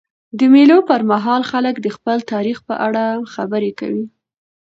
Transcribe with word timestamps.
د 0.39 0.39
مېلو 0.53 0.77
پر 0.89 1.01
مهال 1.11 1.41
خلک 1.51 1.75
د 1.81 1.87
خپل 1.95 2.17
تاریخ 2.31 2.57
په 2.67 2.73
اړه 2.85 3.03
خبري 3.33 3.71
کوي. 3.79 4.05